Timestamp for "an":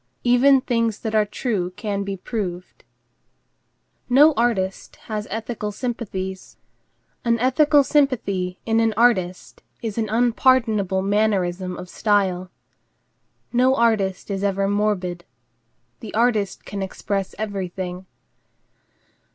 7.23-7.37, 8.79-8.95, 9.99-10.09